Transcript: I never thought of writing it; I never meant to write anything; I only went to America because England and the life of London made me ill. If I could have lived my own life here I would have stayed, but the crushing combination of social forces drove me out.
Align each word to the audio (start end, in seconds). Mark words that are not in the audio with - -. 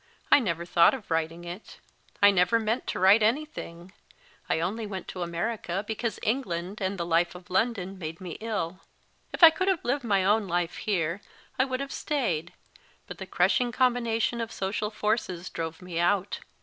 I 0.31 0.39
never 0.39 0.65
thought 0.65 0.95
of 0.95 1.11
writing 1.11 1.43
it; 1.45 1.77
I 2.23 2.31
never 2.31 2.59
meant 2.59 2.87
to 2.87 2.97
write 2.97 3.21
anything; 3.21 3.93
I 4.49 4.59
only 4.59 4.87
went 4.87 5.07
to 5.09 5.21
America 5.21 5.85
because 5.87 6.19
England 6.23 6.81
and 6.81 6.97
the 6.97 7.05
life 7.05 7.35
of 7.35 7.51
London 7.51 7.99
made 7.99 8.19
me 8.19 8.31
ill. 8.41 8.79
If 9.31 9.43
I 9.43 9.51
could 9.51 9.67
have 9.67 9.85
lived 9.85 10.03
my 10.03 10.25
own 10.25 10.47
life 10.47 10.77
here 10.77 11.21
I 11.59 11.65
would 11.65 11.81
have 11.81 11.91
stayed, 11.93 12.51
but 13.05 13.19
the 13.19 13.27
crushing 13.27 13.71
combination 13.71 14.41
of 14.41 14.51
social 14.51 14.89
forces 14.89 15.51
drove 15.51 15.83
me 15.83 15.99
out. 15.99 16.39